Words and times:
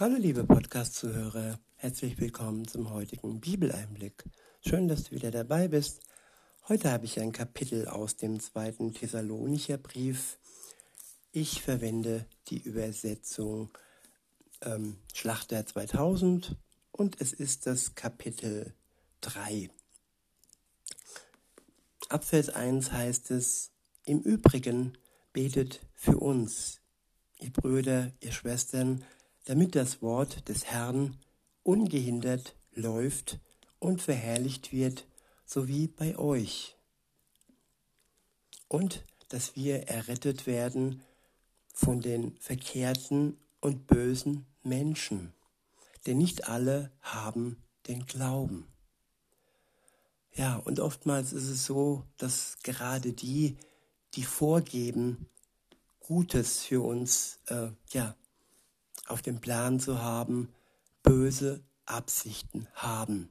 Hallo 0.00 0.14
liebe 0.16 0.44
Podcast-Zuhörer, 0.44 1.58
herzlich 1.74 2.20
willkommen 2.20 2.68
zum 2.68 2.90
heutigen 2.90 3.40
Bibeleinblick. 3.40 4.22
Schön, 4.64 4.86
dass 4.86 5.02
du 5.02 5.10
wieder 5.10 5.32
dabei 5.32 5.66
bist. 5.66 6.02
Heute 6.68 6.92
habe 6.92 7.04
ich 7.04 7.18
ein 7.18 7.32
Kapitel 7.32 7.88
aus 7.88 8.14
dem 8.14 8.38
zweiten 8.38 8.94
Thessalonicher 8.94 9.76
Brief. 9.76 10.38
Ich 11.32 11.62
verwende 11.62 12.26
die 12.46 12.60
Übersetzung 12.60 13.70
ähm, 14.60 14.98
Schlachter 15.12 15.66
2000 15.66 16.54
und 16.92 17.20
es 17.20 17.32
ist 17.32 17.66
das 17.66 17.96
Kapitel 17.96 18.74
3. 19.22 19.68
Ab 22.08 22.22
Vers 22.22 22.50
1 22.50 22.92
heißt 22.92 23.32
es, 23.32 23.72
im 24.04 24.20
Übrigen 24.20 24.96
betet 25.32 25.80
für 25.92 26.18
uns, 26.18 26.82
ihr 27.40 27.52
Brüder, 27.52 28.12
ihr 28.20 28.30
Schwestern, 28.30 29.04
damit 29.48 29.74
das 29.74 30.02
Wort 30.02 30.46
des 30.50 30.66
Herrn 30.66 31.16
ungehindert 31.62 32.54
läuft 32.72 33.40
und 33.78 34.02
verherrlicht 34.02 34.72
wird, 34.72 35.06
so 35.46 35.66
wie 35.66 35.88
bei 35.88 36.18
euch. 36.18 36.76
Und 38.68 39.06
dass 39.30 39.56
wir 39.56 39.88
errettet 39.88 40.46
werden 40.46 41.02
von 41.72 42.02
den 42.02 42.36
verkehrten 42.36 43.38
und 43.62 43.86
bösen 43.86 44.44
Menschen, 44.64 45.32
denn 46.04 46.18
nicht 46.18 46.46
alle 46.46 46.92
haben 47.00 47.56
den 47.86 48.04
Glauben. 48.04 48.66
Ja, 50.34 50.56
und 50.56 50.78
oftmals 50.78 51.32
ist 51.32 51.48
es 51.48 51.64
so, 51.64 52.04
dass 52.18 52.58
gerade 52.62 53.14
die, 53.14 53.56
die 54.12 54.24
vorgeben, 54.24 55.26
Gutes 56.00 56.64
für 56.64 56.82
uns 56.82 57.40
äh, 57.46 57.68
ja, 57.92 58.14
auf 59.06 59.22
dem 59.22 59.40
Plan 59.40 59.80
zu 59.80 60.02
haben, 60.02 60.48
böse 61.02 61.62
Absichten 61.86 62.66
haben. 62.74 63.28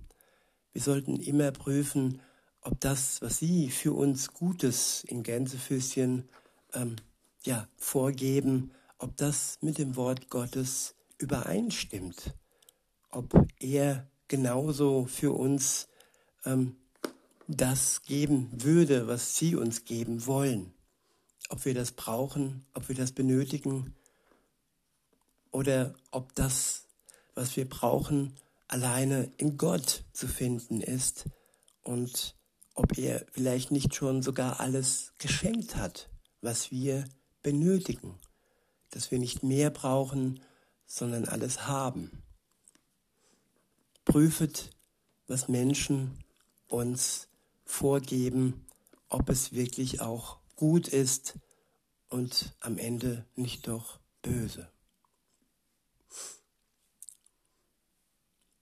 Wir 0.74 0.82
sollten 0.82 1.20
immer 1.20 1.52
prüfen, 1.52 2.22
ob 2.62 2.80
das, 2.80 3.22
was 3.22 3.38
sie 3.38 3.70
für 3.70 3.94
uns 3.94 4.34
Gutes 4.34 5.04
in 5.06 5.24
Gänsefüßchen 5.24 6.28
ähm, 6.74 6.96
ja, 7.44 7.68
vorgeben, 7.78 8.72
ob 8.98 9.16
das 9.18 9.58
mit 9.62 9.78
dem 9.78 9.96
Wort 9.96 10.30
Gottes 10.30 10.96
übereinstimmt, 11.18 12.34
ob 13.10 13.34
er 13.60 14.08
genauso 14.28 15.06
für 15.06 15.32
uns 15.32 15.88
ähm, 16.46 16.76
das 17.48 18.02
geben 18.04 18.50
würde, 18.52 19.08
was 19.08 19.38
sie 19.38 19.56
uns 19.56 19.86
geben 19.86 20.26
wollen, 20.26 20.74
ob 21.50 21.64
wir 21.66 21.74
das 21.74 21.94
brauchen, 21.94 22.66
ob 22.74 22.90
wir 22.90 22.96
das 22.96 23.14
benötigen 23.14 23.96
oder 25.58 25.96
ob 26.12 26.36
das, 26.36 26.84
was 27.34 27.58
wir 27.58 27.68
brauchen, 27.68 28.36
alleine 28.68 29.32
in 29.38 29.58
Gott 29.58 30.04
zu 30.14 30.28
finden 30.28 30.82
ist 30.82 31.26
und 31.82 32.36
ob 32.76 32.96
er 32.96 33.26
vielleicht 33.32 33.72
nicht 33.72 33.96
schon 33.96 34.22
sogar 34.22 34.60
alles 34.60 35.14
geschenkt 35.18 35.76
hat, 35.76 36.12
was 36.42 36.70
wir 36.70 37.06
benötigen, 37.42 38.20
dass 38.92 39.10
wir 39.10 39.18
nicht 39.18 39.42
mehr 39.42 39.72
brauchen, 39.72 40.42
sondern 40.86 41.26
alles 41.26 41.66
haben. 41.66 42.22
Prüfet, 44.06 44.70
was 45.26 45.48
Menschen 45.48 46.24
uns 46.68 47.30
vorgeben, 47.66 48.68
ob 49.10 49.28
es 49.30 49.54
wirklich 49.54 50.02
auch 50.02 50.38
gut 50.56 50.88
ist 50.88 51.34
und 52.10 52.54
am 52.60 52.78
Ende 52.78 53.26
nicht 53.36 53.68
doch 53.68 54.00
böse. 54.22 54.70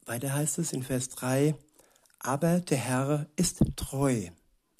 Weiter 0.06 0.34
heißt 0.34 0.60
es 0.60 0.72
in 0.72 0.84
Vers 0.84 1.10
3, 1.10 1.56
aber 2.20 2.60
der 2.60 2.78
Herr 2.78 3.28
ist 3.36 3.60
treu. 3.76 4.30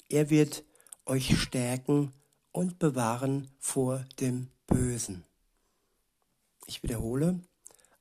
Er 0.08 0.30
wird 0.30 0.64
euch 1.04 1.40
stärken 1.40 2.12
und 2.52 2.78
bewahren 2.78 3.50
vor 3.58 4.04
dem 4.20 4.48
Bösen. 4.68 5.24
Ich 6.66 6.82
wiederhole, 6.84 7.40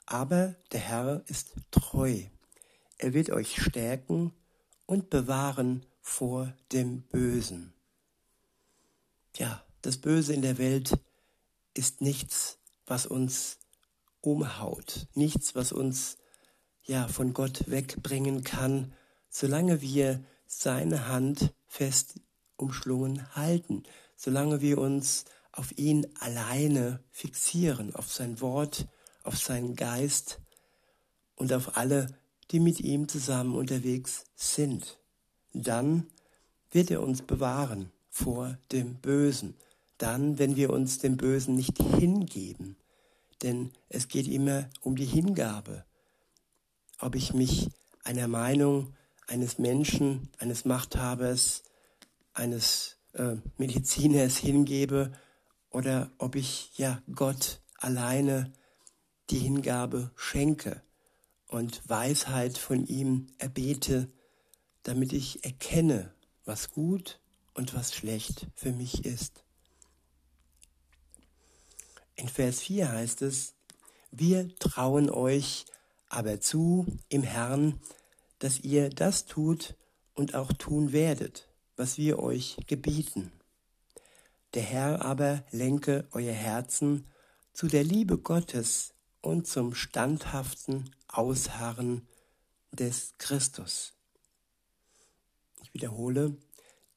aber 0.06 0.56
der 0.72 0.80
Herr 0.80 1.24
ist 1.26 1.54
treu. 1.72 2.22
Er 3.00 3.14
wird 3.14 3.32
euch 3.32 3.60
stärken 3.60 4.32
und 4.86 5.10
bewahren 5.10 5.86
vor 6.02 6.54
dem 6.72 7.02
Bösen. 7.04 7.74
Ja, 9.36 9.64
das 9.82 9.98
Böse 9.98 10.34
in 10.34 10.44
der 10.44 10.60
Welt 10.60 10.98
ist 11.74 12.02
nichts, 12.02 12.60
was 12.86 13.08
uns 13.08 13.58
umhaut, 14.22 15.08
nichts, 15.16 15.56
was 15.56 15.72
uns 15.72 16.18
ja 16.86 17.08
von 17.08 17.34
Gott 17.34 17.70
wegbringen 17.70 18.44
kann, 18.44 18.94
solange 19.30 19.82
wir 19.82 20.24
seine 20.48 21.08
Hand 21.08 21.54
fest 21.68 22.20
umschlungen 22.58 23.36
halten, 23.36 23.84
solange 24.16 24.62
wir 24.62 24.78
uns 24.78 25.26
auf 25.52 25.78
ihn 25.78 26.08
alleine 26.20 27.04
fixieren, 27.12 27.96
auf 27.96 28.12
sein 28.12 28.42
Wort, 28.42 28.88
auf 29.24 29.38
seinen 29.38 29.76
Geist 29.76 30.40
und 31.36 31.52
auf 31.54 31.78
alle, 31.78 32.08
die 32.52 32.60
mit 32.60 32.80
ihm 32.80 33.08
zusammen 33.08 33.56
unterwegs 33.56 34.26
sind. 34.36 35.00
Dann 35.54 36.08
wird 36.72 36.92
er 36.92 37.02
uns 37.02 37.22
bewahren 37.22 37.92
vor 38.10 38.58
dem 38.72 38.96
Bösen, 38.96 39.56
dann, 39.98 40.40
wenn 40.40 40.56
wir 40.56 40.72
uns 40.72 41.00
dem 41.00 41.18
Bösen 41.18 41.56
nicht 41.56 41.82
hingeben, 41.82 42.76
denn 43.42 43.72
es 43.90 44.08
geht 44.08 44.28
immer 44.28 44.70
um 44.82 44.96
die 44.96 45.06
Hingabe, 45.06 45.86
ob 47.00 47.16
ich 47.16 47.34
mich 47.34 47.70
einer 48.04 48.28
Meinung 48.28 48.94
eines 49.28 49.58
Menschen, 49.58 50.30
eines 50.38 50.66
Machthabers, 50.66 51.64
eines 52.34 52.98
äh, 53.14 53.36
Mediziners 53.58 54.38
hingebe 54.38 55.12
oder 55.70 56.12
ob 56.18 56.36
ich 56.36 56.78
ja 56.78 57.02
Gott 57.14 57.62
alleine 57.78 58.54
die 59.30 59.40
Hingabe 59.40 60.12
schenke 60.16 60.82
und 61.48 61.82
Weisheit 61.88 62.58
von 62.58 62.86
ihm 62.86 63.28
erbete, 63.38 64.12
damit 64.84 65.14
ich 65.14 65.44
erkenne, 65.44 66.14
was 66.46 66.72
gut 66.72 67.20
und 67.54 67.74
was 67.74 67.94
schlecht 67.94 68.48
für 68.56 68.72
mich 68.72 69.06
ist. 69.06 69.44
In 72.16 72.30
Vers 72.30 72.62
4 72.62 72.92
heißt 72.92 73.22
es, 73.24 73.56
wir 74.12 74.56
trauen 74.56 75.10
euch 75.10 75.66
aber 76.10 76.40
zu 76.40 76.86
im 77.10 77.24
Herrn, 77.24 77.80
dass 78.40 78.60
ihr 78.60 78.90
das 78.90 79.26
tut 79.26 79.76
und 80.14 80.36
auch 80.36 80.54
tun 80.54 80.92
werdet, 80.92 81.50
was 81.76 81.98
wir 81.98 82.20
euch 82.20 82.58
gebieten. 82.68 83.32
Der 84.54 84.64
Herr 84.64 85.04
aber 85.04 85.44
lenke 85.52 86.08
euer 86.12 86.34
Herzen 86.34 87.08
zu 87.54 87.68
der 87.68 87.84
Liebe 87.84 88.18
Gottes 88.18 88.94
und 89.22 89.48
zum 89.48 89.74
standhaften 89.74 90.92
Ausharren 91.08 92.08
des 92.72 93.14
Christus. 93.18 93.94
Ich 95.64 95.74
wiederhole, 95.74 96.38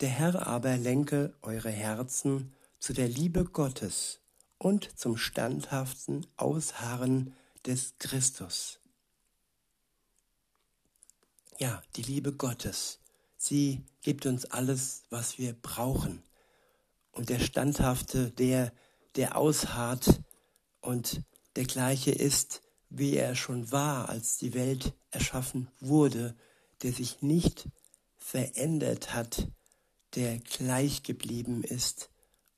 der 0.01 0.11
Herr 0.11 0.47
aber 0.47 0.77
lenke 0.77 1.35
eure 1.43 1.71
Herzen 1.71 2.53
zu 2.79 2.93
der 2.93 3.09
Liebe 3.09 3.45
Gottes 3.45 4.21
und 4.59 4.99
zum 4.99 5.17
standhaften 5.17 6.27
Ausharren 6.37 7.35
des 7.65 7.95
Christus 7.99 8.79
ja, 11.59 11.83
die 11.97 12.03
Liebe 12.03 12.33
Gottes. 12.33 13.01
Sie 13.37 13.85
gibt 14.01 14.27
uns 14.27 14.47
alles, 14.47 15.03
was 15.11 15.39
wir 15.39 15.53
brauchen. 15.53 16.23
Und 17.13 17.29
der 17.29 17.41
Standhafte, 17.41 18.31
der, 18.31 18.73
der 19.17 19.37
ausharrt 19.37 20.23
und 20.81 21.23
der 21.57 21.65
gleiche 21.65 22.13
ist, 22.13 22.63
wie 22.91 23.17
er 23.17 23.35
schon 23.35 23.71
war, 23.73 24.09
als 24.09 24.39
die 24.39 24.55
Welt 24.55 24.95
erschaffen 25.11 25.69
wurde, 25.81 26.37
der 26.83 26.93
sich 26.93 27.23
nicht 27.23 27.69
verändert 28.17 29.13
hat, 29.13 29.49
der 30.15 30.39
gleich 30.39 31.03
geblieben 31.03 31.65
ist 31.65 32.11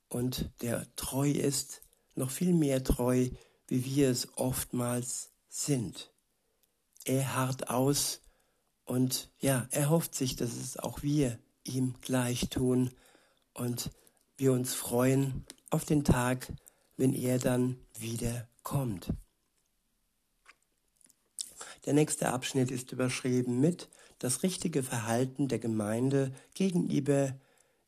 und 0.09 0.51
der 0.61 0.87
treu 0.97 1.31
ist, 1.31 1.83
noch 2.15 2.31
viel 2.31 2.53
mehr 2.53 2.85
treu, 2.85 3.31
wie 3.67 3.85
wir 3.85 4.11
es 4.11 4.29
oftmals 4.37 5.31
sind. 5.49 6.13
Er 7.05 7.35
harrt 7.35 7.71
aus 7.71 8.21
und 8.91 9.31
ja, 9.39 9.69
er 9.71 9.89
hofft 9.89 10.17
sich, 10.17 10.35
dass 10.35 10.57
es 10.57 10.77
auch 10.77 11.05
wir 11.05 11.39
ihm 11.63 11.95
gleich 12.01 12.49
tun 12.49 12.91
und 13.55 13.93
wir 14.37 14.53
uns 14.53 14.75
freuen 14.75 15.45
auf 15.71 15.85
den 15.85 16.03
Tag, 16.03 16.53
wenn 16.97 17.15
er 17.15 17.39
dann 17.39 17.77
wieder 17.97 18.49
kommt. 18.65 19.13
Der 21.87 21.93
nächste 21.93 22.31
Abschnitt 22.31 22.73
ist 22.73 22.91
überschrieben 22.91 23.61
mit 23.61 23.89
das 24.19 24.43
richtige 24.43 24.83
Verhalten 24.83 25.47
der 25.47 25.61
Gemeinde 25.61 26.33
gegenüber, 26.55 27.39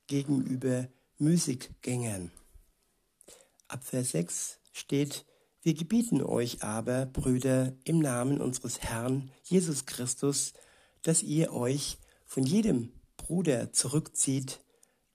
gegenüber 0.07 0.87
Müßiggängern. 1.19 2.31
Ab 3.67 3.83
Vers 3.83 4.13
6 4.13 4.61
steht, 4.71 5.25
Wir 5.63 5.75
gebieten 5.75 6.23
euch 6.23 6.63
aber, 6.63 7.07
Brüder, 7.07 7.73
im 7.83 7.99
Namen 7.99 8.41
unseres 8.41 8.83
Herrn 8.83 9.33
Jesus 9.43 9.85
Christus, 9.85 10.53
dass 11.03 11.23
ihr 11.23 11.53
euch 11.53 11.99
von 12.25 12.45
jedem 12.45 12.93
Bruder 13.17 13.73
zurückzieht, 13.73 14.61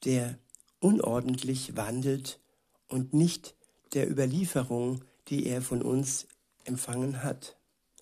der 0.06 0.38
unordentlich 0.80 1.76
wandelt 1.76 2.40
und 2.88 3.14
nicht 3.14 3.56
der 3.94 4.10
Überlieferung, 4.10 5.04
die 5.28 5.46
er 5.48 5.62
von 5.62 5.82
uns 5.82 6.28
empfangen 6.66 7.24
hat, 7.24 7.58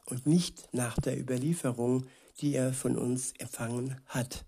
und 0.06 0.28
nicht 0.28 0.70
nach 0.72 1.00
der 1.00 1.20
Überlieferung, 1.20 2.06
die 2.40 2.54
er 2.54 2.74
von 2.74 2.98
uns 2.98 3.34
empfangen 3.40 4.00
hat. 4.06 4.46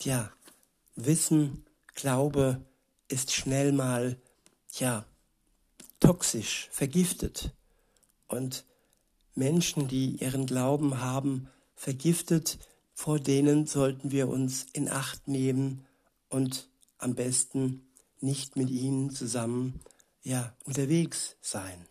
Ja, 0.00 0.32
Wissen, 0.96 1.66
Glaube 1.94 2.64
ist 3.08 3.32
schnell 3.32 3.72
mal, 3.72 4.18
ja, 4.78 5.04
toxisch, 6.00 6.68
vergiftet. 6.72 7.52
Und 8.26 8.64
Menschen, 9.34 9.88
die 9.88 10.16
ihren 10.16 10.46
Glauben 10.46 11.00
haben, 11.00 11.50
vergiftet, 11.74 12.58
vor 12.94 13.18
denen 13.18 13.66
sollten 13.66 14.12
wir 14.12 14.28
uns 14.28 14.66
in 14.72 14.88
Acht 14.88 15.28
nehmen 15.28 15.84
und 16.28 16.68
am 16.98 17.14
besten 17.14 17.86
nicht 18.20 18.56
mit 18.56 18.70
ihnen 18.70 19.10
zusammen 19.10 19.80
ja 20.22 20.54
unterwegs 20.64 21.36
sein. 21.40 21.86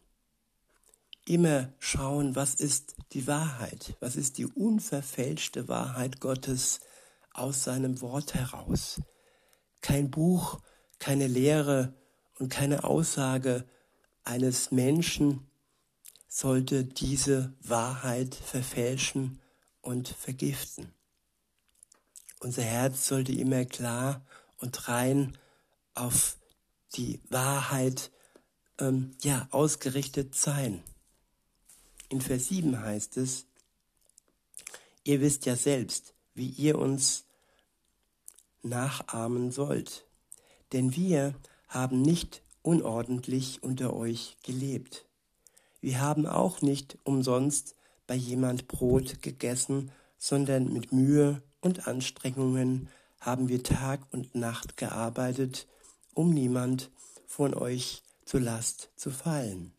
Immer 1.26 1.72
schauen, 1.80 2.36
was 2.36 2.56
ist 2.56 2.96
die 3.14 3.28
Wahrheit, 3.28 3.96
was 4.00 4.16
ist 4.16 4.38
die 4.38 4.46
unverfälschte 4.46 5.68
Wahrheit 5.68 6.20
Gottes 6.20 6.82
aus 7.34 7.64
seinem 7.64 8.02
Wort 8.02 8.34
heraus. 8.34 9.02
Kein 9.82 10.10
Buch, 10.10 10.60
keine 11.00 11.28
Lehre 11.28 11.94
und 12.40 12.50
keine 12.50 12.84
Aussage 12.84 13.66
eines 14.24 14.72
Menschen 14.72 15.48
sollte 16.28 16.84
diese 16.84 17.54
Wahrheit 17.62 18.34
verfälschen 18.36 19.40
und 19.84 20.08
vergiften. 20.08 20.92
Unser 22.40 22.64
Herz 22.64 23.08
sollte 23.08 23.32
immer 23.34 23.66
klar 23.66 24.26
und 24.58 24.88
rein 24.88 25.38
auf 25.94 26.38
die 26.96 27.20
Wahrheit 27.30 28.12
ähm, 28.80 29.16
ja, 29.22 29.48
ausgerichtet 29.52 30.34
sein. 30.34 30.84
In 32.10 32.22
Vers 32.22 32.48
7 32.48 32.80
heißt 32.80 33.18
es, 33.18 33.46
ihr 35.04 35.22
wisst 35.22 35.46
ja 35.46 35.56
selbst, 35.56 36.16
wie 36.34 36.48
ihr 36.48 36.80
uns 36.80 37.26
nachahmen 38.62 39.52
sollt. 39.52 40.06
Denn 40.72 40.96
wir 40.96 41.36
haben 41.68 42.02
nicht 42.02 42.42
unordentlich 42.62 43.62
unter 43.62 43.94
euch 43.94 44.38
gelebt. 44.44 45.06
Wir 45.82 46.00
haben 46.00 46.26
auch 46.26 46.62
nicht 46.62 46.98
umsonst 47.04 47.76
bei 48.08 48.16
jemand 48.16 48.68
Brot 48.68 49.22
gegessen, 49.22 49.92
sondern 50.18 50.72
mit 50.72 50.92
Mühe 50.92 51.42
und 51.62 51.88
Anstrengungen 51.88 52.90
haben 53.20 53.48
wir 53.50 53.64
Tag 53.64 54.02
und 54.12 54.36
Nacht 54.36 54.78
gearbeitet, 54.78 55.68
um 56.14 56.34
niemand 56.34 56.92
von 57.26 57.54
euch 57.54 58.04
zur 58.26 58.42
Last 58.42 58.92
zu 58.96 59.12
fallen. 59.12 59.74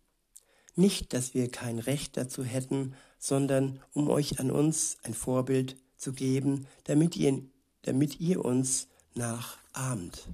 Nicht, 0.77 1.13
dass 1.13 1.35
wir 1.35 1.51
kein 1.51 1.79
Recht 1.79 2.17
dazu 2.17 2.43
hätten, 2.43 2.95
sondern 3.19 3.81
um 3.93 4.11
euch 4.11 4.41
an 4.41 4.51
uns 4.51 4.97
ein 5.03 5.15
Vorbild 5.15 5.77
zu 5.97 6.13
geben, 6.13 6.67
damit 6.85 7.17
ihr, 7.17 7.43
damit 7.83 8.21
ihr 8.21 8.45
uns 8.45 8.89
nachahmt. 9.15 10.29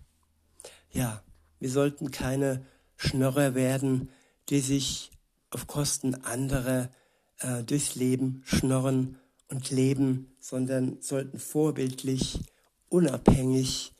Ja, 0.90 1.22
wir 1.58 1.70
sollten 1.70 2.10
keine 2.10 2.64
Schnörrer 2.96 3.54
werden, 3.54 4.10
die 4.48 4.60
sich 4.60 5.10
auf 5.50 5.66
Kosten 5.66 6.14
anderer 6.14 6.90
äh, 7.40 7.62
durchs 7.64 7.94
Leben 7.94 8.42
schnorren 8.44 9.18
und 9.48 9.70
leben, 9.70 10.34
sondern 10.40 11.00
sollten 11.00 11.38
vorbildlich, 11.38 12.40
unabhängig, 12.88 13.92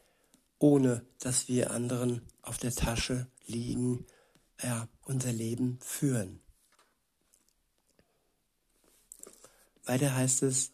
ohne 0.59 1.05
dass 1.19 1.49
wir 1.49 1.71
anderen 1.71 2.23
auf 2.43 2.59
der 2.59 2.73
Tasche 2.75 3.27
liegen, 3.47 4.07
ja, 4.63 4.89
unser 5.03 5.33
Leben 5.33 5.79
führen. 5.81 6.41
Weiter 9.85 10.15
heißt 10.15 10.43
es, 10.43 10.73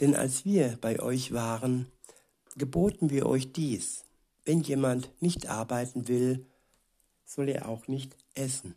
denn 0.00 0.14
als 0.14 0.44
wir 0.44 0.76
bei 0.80 1.00
euch 1.00 1.32
waren, 1.32 1.86
geboten 2.56 3.10
wir 3.10 3.26
euch 3.26 3.52
dies, 3.52 4.04
wenn 4.44 4.60
jemand 4.60 5.10
nicht 5.22 5.48
arbeiten 5.48 6.08
will, 6.08 6.46
soll 7.24 7.48
er 7.48 7.68
auch 7.68 7.86
nicht 7.86 8.16
essen. 8.34 8.74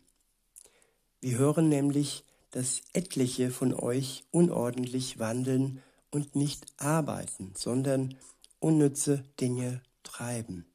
Wir 1.22 1.38
hören 1.38 1.70
nämlich, 1.70 2.24
dass 2.54 2.82
etliche 2.94 3.50
von 3.50 3.74
euch 3.74 4.26
unordentlich 4.30 5.18
wandeln 5.18 5.82
und 6.12 6.36
nicht 6.36 6.66
arbeiten, 6.78 7.52
sondern 7.56 8.16
unnütze 8.60 9.24
Dinge 9.42 9.82
treiben. 10.04 10.66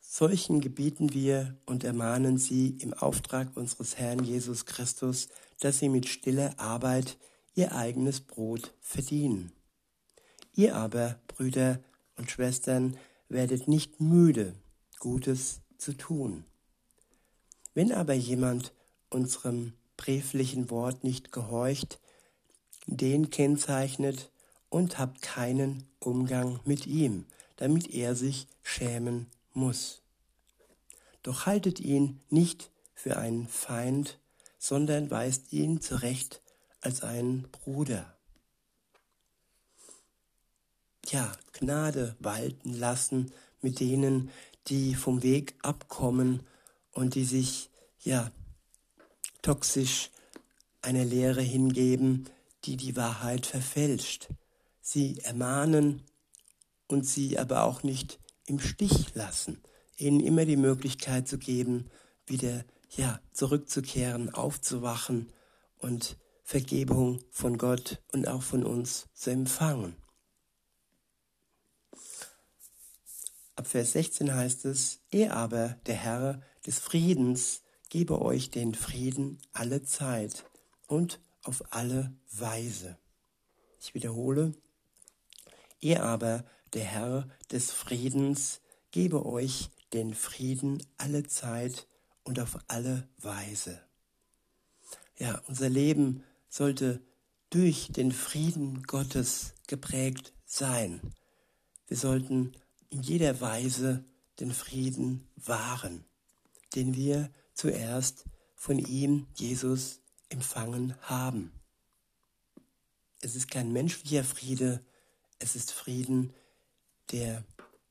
Solchen 0.00 0.60
gebieten 0.60 1.14
wir 1.14 1.56
und 1.64 1.84
ermahnen 1.84 2.38
sie 2.38 2.76
im 2.80 2.92
Auftrag 2.92 3.56
unseres 3.56 3.96
Herrn 3.96 4.24
Jesus 4.24 4.66
Christus, 4.66 5.28
dass 5.60 5.78
sie 5.78 5.88
mit 5.88 6.08
stiller 6.08 6.58
Arbeit 6.58 7.16
ihr 7.54 7.72
eigenes 7.72 8.20
Brot 8.20 8.74
verdienen. 8.80 9.52
Ihr 10.54 10.74
aber, 10.74 11.20
Brüder 11.28 11.78
und 12.16 12.32
Schwestern, 12.32 12.96
werdet 13.28 13.68
nicht 13.68 14.00
müde, 14.00 14.54
Gutes 14.98 15.60
zu 15.78 15.96
tun. 15.96 16.44
Wenn 17.74 17.92
aber 17.92 18.14
jemand 18.14 18.72
unserem 19.12 19.74
brieflichen 19.96 20.70
Wort 20.70 21.04
nicht 21.04 21.32
gehorcht, 21.32 22.00
den 22.86 23.30
kennzeichnet 23.30 24.30
und 24.68 24.98
habt 24.98 25.22
keinen 25.22 25.84
Umgang 26.00 26.60
mit 26.64 26.86
ihm, 26.86 27.26
damit 27.56 27.92
er 27.94 28.14
sich 28.14 28.46
schämen 28.62 29.26
muss. 29.52 30.02
Doch 31.22 31.46
haltet 31.46 31.78
ihn 31.78 32.20
nicht 32.30 32.70
für 32.94 33.16
einen 33.16 33.46
Feind, 33.46 34.18
sondern 34.58 35.10
weist 35.10 35.52
ihn 35.52 35.80
zurecht 35.80 36.40
als 36.80 37.02
einen 37.02 37.48
Bruder 37.52 38.16
ja, 41.12 41.30
Gnade 41.52 42.16
walten 42.20 42.72
lassen 42.72 43.32
mit 43.60 43.80
denen, 43.80 44.30
die 44.68 44.94
vom 44.94 45.22
Weg 45.22 45.54
abkommen 45.62 46.40
und 46.92 47.14
die 47.14 47.24
sich 47.24 47.70
ja 48.00 48.30
toxisch 49.42 50.10
einer 50.80 51.04
Lehre 51.04 51.42
hingeben, 51.42 52.28
die 52.64 52.76
die 52.76 52.96
Wahrheit 52.96 53.46
verfälscht. 53.46 54.28
Sie 54.80 55.18
ermahnen 55.20 56.02
und 56.88 57.06
sie 57.06 57.38
aber 57.38 57.64
auch 57.64 57.82
nicht 57.82 58.18
im 58.46 58.58
Stich 58.58 59.14
lassen, 59.14 59.62
ihnen 59.96 60.20
immer 60.20 60.44
die 60.44 60.56
Möglichkeit 60.56 61.28
zu 61.28 61.38
geben, 61.38 61.90
wieder 62.26 62.64
ja 62.90 63.20
zurückzukehren, 63.32 64.34
aufzuwachen 64.34 65.32
und 65.78 66.16
Vergebung 66.44 67.22
von 67.30 67.56
Gott 67.56 68.02
und 68.12 68.28
auch 68.28 68.42
von 68.42 68.64
uns 68.64 69.08
zu 69.14 69.30
empfangen. 69.30 69.96
Ab 73.54 73.66
Vers 73.66 73.92
16 73.92 74.34
heißt 74.34 74.64
es, 74.64 75.00
er 75.10 75.36
aber, 75.36 75.76
der 75.86 75.94
Herr 75.94 76.42
des 76.66 76.78
Friedens, 76.78 77.61
gebe 77.92 78.22
euch 78.22 78.48
den 78.48 78.74
Frieden 78.74 79.36
alle 79.52 79.82
Zeit 79.82 80.46
und 80.86 81.20
auf 81.42 81.74
alle 81.74 82.10
Weise. 82.30 82.96
Ich 83.78 83.92
wiederhole, 83.92 84.54
er 85.82 86.02
aber, 86.04 86.42
der 86.72 86.84
Herr 86.84 87.28
des 87.50 87.70
Friedens, 87.70 88.62
gebe 88.92 89.26
euch 89.26 89.68
den 89.92 90.14
Frieden 90.14 90.82
alle 90.96 91.24
Zeit 91.24 91.86
und 92.24 92.40
auf 92.40 92.60
alle 92.66 93.06
Weise. 93.18 93.78
Ja, 95.18 95.42
unser 95.46 95.68
Leben 95.68 96.24
sollte 96.48 97.02
durch 97.50 97.88
den 97.92 98.10
Frieden 98.10 98.84
Gottes 98.84 99.52
geprägt 99.66 100.32
sein. 100.46 101.02
Wir 101.88 101.98
sollten 101.98 102.52
in 102.88 103.02
jeder 103.02 103.42
Weise 103.42 104.02
den 104.40 104.50
Frieden 104.50 105.28
wahren, 105.36 106.06
den 106.74 106.96
wir 106.96 107.30
zuerst 107.54 108.24
von 108.54 108.78
ihm, 108.78 109.26
Jesus, 109.34 110.00
empfangen 110.28 110.94
haben. 111.02 111.52
Es 113.20 113.36
ist 113.36 113.50
kein 113.50 113.72
menschlicher 113.72 114.24
Friede, 114.24 114.84
es 115.38 115.56
ist 115.56 115.72
Frieden, 115.72 116.32
der 117.10 117.44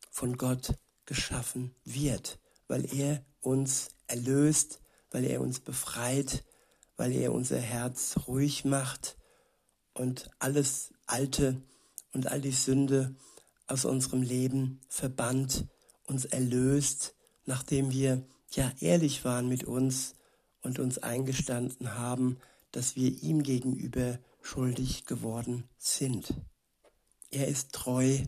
von 0.10 0.38
Gott 0.38 0.74
geschaffen 1.06 1.75
wird, 1.84 2.39
weil 2.68 2.86
er 2.94 3.25
uns 3.41 3.89
erlöst, 4.08 4.82
weil 5.10 5.25
er 5.25 5.41
uns 5.41 5.60
befreit, 5.60 6.44
weil 6.98 7.12
er 7.12 7.34
unser 7.34 7.60
Herz 7.60 8.15
ruhig 8.27 8.65
macht 8.65 9.18
und 9.94 10.30
alles 10.39 10.94
Alte 11.06 11.62
und 12.13 12.27
all 12.27 12.41
die 12.41 12.51
Sünde 12.51 13.15
aus 13.68 13.86
unserem 13.86 14.22
Leben 14.22 14.82
verbannt, 14.89 15.68
uns 16.03 16.25
erlöst, 16.25 17.15
nachdem 17.46 17.91
wir 17.91 18.25
ja 18.55 18.72
ehrlich 18.79 19.24
waren 19.25 19.48
mit 19.48 19.63
uns 19.63 20.13
und 20.62 20.79
uns 20.79 20.98
eingestanden 20.98 21.96
haben, 21.96 22.38
dass 22.72 22.96
wir 22.96 23.24
ihm 23.24 23.43
gegenüber 23.43 24.20
schuldig 24.41 25.05
geworden 25.05 25.67
sind. 25.77 26.34
Er 27.29 27.48
ist 27.48 27.72
treu 27.74 28.20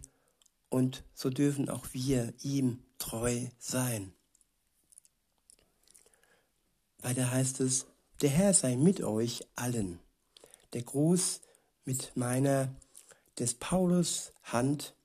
und 0.70 1.04
so 1.14 1.30
dürfen 1.30 1.70
auch 1.70 1.88
wir 1.92 2.34
ihm 2.42 2.84
treu 2.98 3.48
sein. 3.60 4.14
Weiter 7.00 7.32
heißt 7.32 7.60
es, 7.60 7.86
der 8.22 8.30
Herr 8.30 8.54
sei 8.54 8.78
mit 8.78 9.02
euch 9.02 9.46
allen. 9.56 10.00
Der 10.72 10.84
Gruß 10.84 11.42
mit 11.86 12.16
meiner 12.16 12.74
des 13.40 13.56
Paulus 13.56 14.32
Hand. 14.44 14.96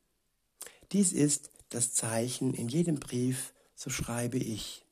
Dies 0.92 1.12
ist 1.12 1.50
das 1.70 1.92
Zeichen 1.92 2.54
in 2.54 2.68
jedem 2.68 3.00
Brief, 3.00 3.52
so 3.74 3.90
schreibe 3.90 4.38
ich. 4.38 4.84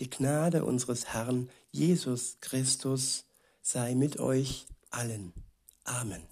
Die 0.00 0.10
Gnade 0.10 0.64
unseres 0.64 1.12
Herrn 1.12 1.50
Jesus 1.72 2.38
Christus 2.40 3.24
sei 3.62 3.94
mit 3.94 4.20
euch 4.20 4.66
allen. 4.90 5.32
Amen. 5.84 6.22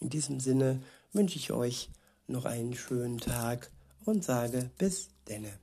In 0.00 0.08
diesem 0.08 0.40
Sinne 0.40 0.82
wünsche 1.12 1.36
ich 1.36 1.52
euch 1.52 1.90
noch 2.26 2.46
einen 2.46 2.74
schönen 2.74 3.18
Tag 3.18 3.70
und 4.04 4.24
sage 4.24 4.70
bis 4.78 5.10
denne. 5.28 5.61